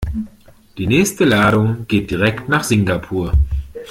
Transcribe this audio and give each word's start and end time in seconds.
Die 0.79 0.87
nächste 0.87 1.25
Ladung 1.25 1.85
geht 1.87 2.09
direkt 2.09 2.49
nach 2.49 2.63
Singapur. 2.63 3.33